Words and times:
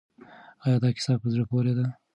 آیا 0.65 0.77
دا 0.83 0.89
کیسه 0.95 1.13
په 1.21 1.27
زړه 1.33 1.45
پورې 1.51 1.73
ده؟ 1.77 1.85